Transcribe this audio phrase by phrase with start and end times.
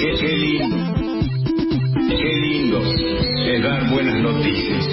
[0.00, 0.76] Qué, qué lindo.
[2.08, 4.88] Qué lindo es dar buenas noticias.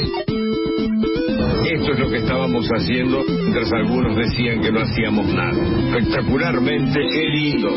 [1.72, 5.52] Esto es lo que estábamos haciendo mientras algunos decían que no hacíamos nada.
[5.98, 7.70] Espectacularmente, qué lindo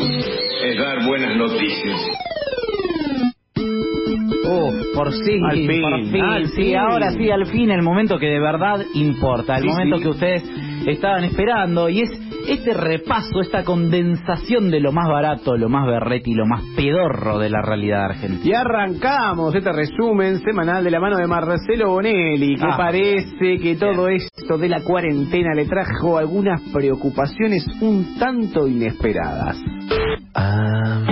[0.63, 2.01] es dar buenas noticias.
[4.47, 6.75] Oh, por fin, Al fin, por fin, al sí, fin.
[6.77, 10.03] ahora sí, al fin, el momento que de verdad importa, el Sí, momento sí.
[10.03, 10.43] que ustedes
[10.85, 12.09] estaban esperando y es
[12.47, 17.49] este repaso, esta condensación de lo más barato, lo más berreti, lo más pedorro de
[17.49, 18.45] la realidad argentina.
[18.45, 22.77] Y arrancamos este resumen semanal de la mano de Marcelo Bonelli, que Ah.
[22.77, 29.57] parece que todo esto de la cuarentena le trajo algunas preocupaciones un tanto inesperadas.
[30.35, 31.05] I'm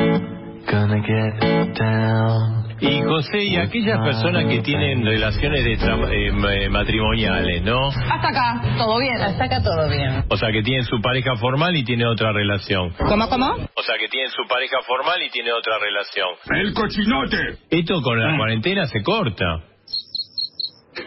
[0.70, 2.73] gonna get down.
[2.90, 7.88] Y José, y aquellas personas que tienen relaciones de tra- eh, ma- matrimoniales, ¿no?
[7.88, 9.16] Hasta acá, todo bien.
[9.22, 10.26] Hasta acá todo bien.
[10.30, 12.94] O sea, que tienen su pareja formal y tiene otra relación.
[12.98, 13.54] ¿Cómo, cómo?
[13.76, 16.30] O sea, que tienen su pareja formal y tiene otra relación.
[16.56, 17.38] ¡El cochinote!
[17.70, 19.62] Esto con la cuarentena se corta.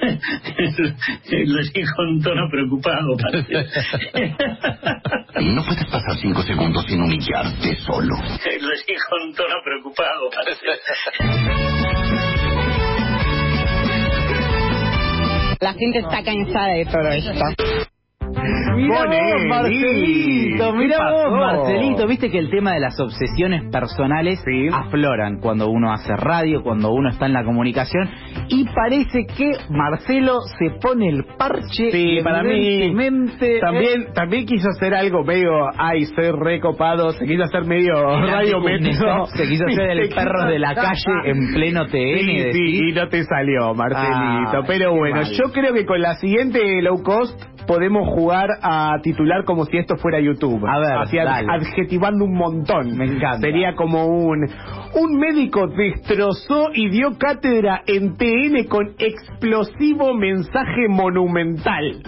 [1.46, 3.16] Lo dijo con tono preocupado.
[3.16, 3.66] parece.
[5.36, 8.16] No puedes pasar cinco segundos sin humillarte solo.
[8.16, 10.30] Lo dijo con tono preocupado.
[10.34, 10.66] parece.
[15.60, 17.95] La gente está cansada de todo esto.
[18.76, 21.32] Mirá vos, Marcelito, ¿qué mirá vos?
[21.32, 22.06] Marcelito.
[22.06, 24.68] Viste que el tema de las obsesiones personales Sí.
[24.72, 28.08] afloran cuando uno hace radio, cuando uno está en la comunicación.
[28.48, 31.90] Y parece que Marcelo se pone el parche.
[31.90, 32.92] Sí, para mí
[33.60, 37.94] también también quiso hacer algo medio, ay, soy recopado, se quiso hacer medio
[38.26, 42.52] radio Kuznetsov se quiso hacer el perro de la calle en pleno TN.
[42.52, 44.58] Sí, y no te salió, Marcelito.
[44.58, 45.32] Ay, Pero bueno, mal.
[45.32, 49.96] yo creo que con la siguiente low cost podemos jugar a titular como si esto
[49.96, 50.64] fuera YouTube.
[50.66, 51.46] A ver, Así, dale.
[51.50, 52.96] adjetivando un montón.
[52.96, 53.40] Me encanta.
[53.40, 54.46] Sería como un...
[54.94, 62.02] Un médico destrozó y dio cátedra en TN con explosivo mensaje monumental.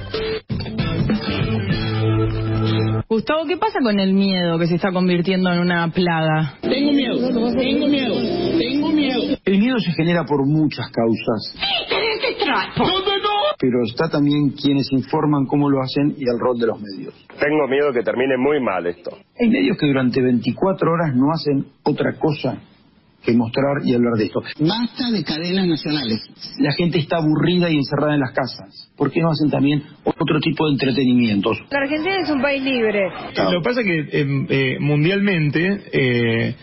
[3.09, 6.55] Gustavo, ¿qué pasa con el miedo que se está convirtiendo en una plaga?
[6.61, 7.17] Tengo miedo,
[7.57, 8.15] tengo miedo,
[8.59, 9.23] tengo miedo.
[9.45, 11.55] El miedo se genera por muchas causas.
[13.59, 17.15] Pero está también quienes informan cómo lo hacen y el rol de los medios.
[17.41, 19.11] Tengo miedo que termine muy mal esto.
[19.41, 22.61] Hay medios que durante 24 horas no hacen otra cosa
[23.25, 24.41] que mostrar y hablar de esto.
[24.61, 26.25] Basta de cadenas nacionales.
[26.59, 28.91] La gente está aburrida y encerrada en las casas.
[28.97, 31.59] ¿Por qué no hacen también otro tipo de entretenimientos?
[31.71, 33.11] La Argentina es un país libre.
[33.37, 36.55] Lo que pasa es que eh, eh, mundialmente eh,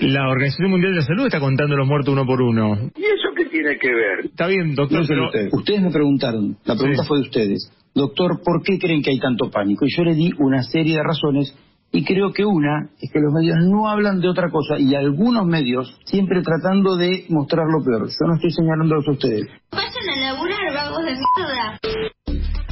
[0.00, 2.74] la Organización Mundial de la Salud está contando los muertos uno por uno.
[2.96, 3.23] ¿Y eso qué
[3.64, 4.26] tiene que ver?
[4.26, 5.52] Está bien, doctor, No son pero ustedes.
[5.54, 7.08] Ustedes me preguntaron, la pregunta Sí.
[7.08, 9.86] fue de ustedes, doctor, ¿por qué creen que hay tanto pánico?
[9.86, 11.54] Y yo le di una serie de razones
[11.92, 15.46] y creo que una es que los medios no hablan de otra cosa y algunos
[15.46, 18.08] medios siempre tratando de mostrar lo peor.
[18.08, 19.46] Yo no estoy señalándolos a ustedes.
[19.70, 21.78] Vayan a laburar, vagos de mierda.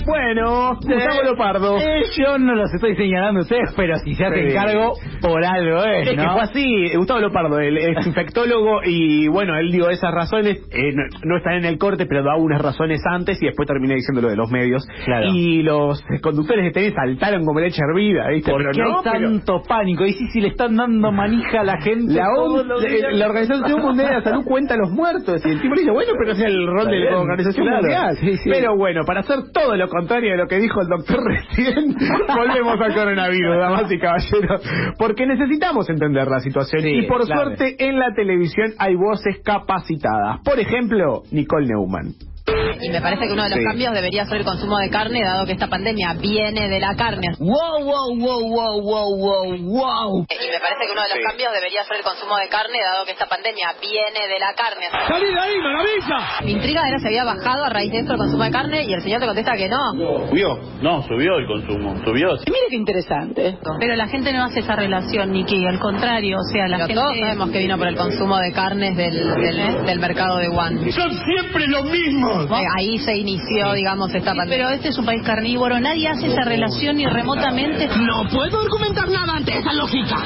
[0.06, 1.78] Bueno, Gustavo Lopardo.
[1.78, 4.54] Eh, yo no los estoy señalando a ustedes, pero si se hacen Sí.
[4.54, 6.32] cargo, por algo es, Es que ¿no?
[6.32, 11.02] fue así, Gustavo Lopardo, el ex infectólogo, y bueno, él dio esas razones, eh, no,
[11.24, 14.28] no están en el corte, pero da unas razones antes y después terminé diciendo lo
[14.28, 14.84] de los medios.
[15.04, 15.26] Claro.
[15.32, 18.50] Y los conductores de TN saltaron como leche hervida, ¿viste?
[18.50, 20.04] ¿Por pero qué no, hay pero- tanto pánico?
[20.06, 23.80] Y si, si le están dando manija a la gente La, OMS, eh, la Organización
[23.80, 25.40] Mundial de la Salud cuenta los muertos.
[25.44, 27.80] Y el tipo le dice, bueno, pero es el rol de la Organización claro.
[27.82, 28.16] Mundial.
[28.20, 28.50] Sí, sí.
[28.50, 31.94] Pero bueno, para hacer todo lo contrario de lo que dijo el doctor recién,
[32.34, 34.62] volvemos al coronavirus, damas y caballeros.
[34.98, 36.82] Porque necesitamos entender la situación.
[36.82, 37.44] Sí, y por claro.
[37.44, 40.40] suerte, en la televisión hay voces capacitadas.
[40.44, 42.14] Por ejemplo, Nicole Neumann.
[42.82, 43.64] Y me parece que uno de los Sí.
[43.64, 47.28] cambios debería ser el consumo de carne, dado que esta pandemia viene de la carne.
[47.38, 50.26] Wow, wow, wow, wow, wow, wow, wow.
[50.28, 51.24] Y me parece que uno de los Sí.
[51.26, 54.86] cambios debería ser el consumo de carne, dado que esta pandemia viene de la carne.
[55.08, 56.18] ¡Salí de ahí, maravilla!
[56.44, 58.92] Mi intriga era si había bajado a raíz de esto el consumo de carne y
[58.94, 59.92] el señor te contesta que no.
[60.28, 60.58] ¿Subió?
[60.82, 62.32] No, subió el consumo, subió.
[62.46, 63.58] Mire qué interesante.
[63.78, 66.94] Pero la gente no hace esa relación, Niki, al contrario, o sea, la gente...
[66.94, 70.90] Todos sabemos que vino por el consumo de carnes del, del, del mercado de Wuhan.
[70.92, 72.46] ¡Son siempre los mismos!
[72.50, 74.66] Eh, Ahí se inició, digamos, esta pandemia.
[74.66, 77.88] Pero este es un país carnívoro, nadie hace esa relación ni remotamente.
[77.88, 80.16] No puedo argumentar nada ante esa lógica.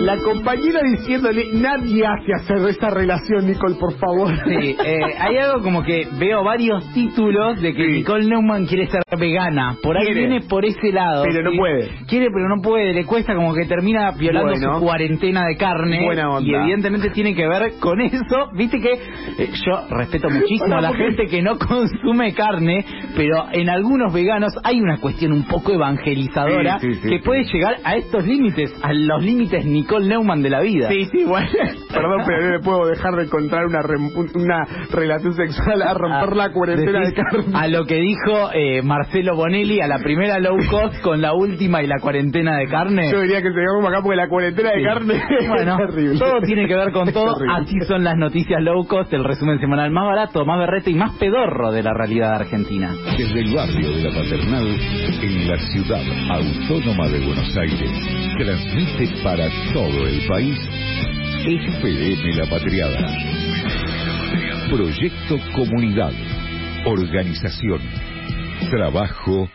[0.00, 4.30] La compañera diciéndole, nadie hace hacer esta relación, Nicole, por favor.
[4.44, 7.92] Sí, eh, hay algo como que veo varios títulos de que Sí.
[7.98, 9.76] Nicole Neumann quiere ser vegana.
[9.82, 10.20] Por ahí Quiere.
[10.26, 11.24] viene por ese lado.
[11.24, 11.90] Pero no puede.
[12.08, 12.94] Quiere, pero no puede.
[12.94, 14.78] Le cuesta como que termina violando Bueno.
[14.78, 16.02] su cuarentena de carne.
[16.04, 16.48] Buena onda.
[16.50, 18.50] Y evidentemente tiene que ver con eso.
[18.54, 22.84] Viste que eh, yo respeto muchísimo a la porque- gente que no consume carne,
[23.16, 27.44] pero en algunos veganos hay una cuestión un poco evangelizadora Sí, sí, sí, que puede
[27.44, 30.88] llegar a estos límites, a los límites Nicole Nicole Neumann de la vida.
[30.88, 31.48] Sí, sí, bueno.
[31.92, 33.80] Perdón, pero no me puedo dejar de encontrar una,
[34.34, 37.52] una relación sexual a romper la cuarentena de carne.
[37.54, 41.82] A lo que dijo eh, Marcelo Bonelli, a la primera low cost con la última
[41.82, 43.10] y la cuarentena de carne.
[43.10, 45.14] Yo diría que se como acá porque la cuarentena de carne
[45.48, 46.18] bueno, es terrible.
[46.18, 47.36] Todo tiene que ver con todo.
[47.50, 51.16] Así son las noticias low cost, el resumen semanal más barato, más berrete y más
[51.18, 52.94] pedorro de la realidad argentina.
[53.18, 54.66] Desde el barrio de la Paternal,
[55.22, 57.90] en la ciudad autónoma de Buenos Aires,
[58.38, 59.48] transmite para
[59.80, 60.58] todo el país
[61.46, 63.16] FM La Patriada.
[64.68, 66.12] Proyecto Comunidad.
[66.84, 67.80] Organización.
[68.70, 69.48] Trabajo